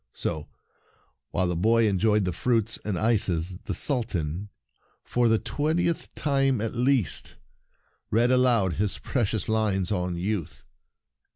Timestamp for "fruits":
2.33-2.79